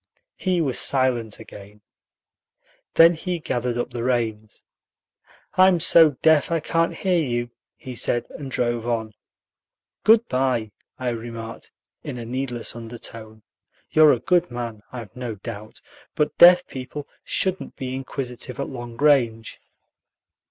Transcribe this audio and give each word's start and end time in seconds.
He 0.37 0.61
was 0.61 0.79
silent 0.79 1.39
again. 1.39 1.81
Then 2.95 3.13
he 3.13 3.37
gathered 3.37 3.77
up 3.77 3.91
the 3.91 4.03
reins. 4.03 4.65
"I'm 5.57 5.79
so 5.79 6.17
deaf 6.23 6.49
I 6.49 6.59
can't 6.59 6.95
hear 6.95 7.21
you," 7.23 7.51
he 7.75 7.93
said, 7.93 8.25
and 8.31 8.49
drove 8.49 8.87
on. 8.87 9.13
"Good 10.03 10.27
by," 10.27 10.71
I 10.97 11.09
remarked, 11.09 11.71
in 12.01 12.17
a 12.17 12.25
needless 12.25 12.75
undertone; 12.75 13.43
"you're 13.91 14.11
a 14.13 14.19
good 14.19 14.49
man, 14.49 14.81
I've 14.91 15.15
no 15.15 15.35
doubt, 15.35 15.81
but 16.15 16.35
deaf 16.39 16.65
people 16.65 17.07
shouldn't 17.23 17.75
be 17.75 17.93
inquisitive 17.93 18.59
at 18.59 18.69
long 18.69 18.97
range." 18.97 19.59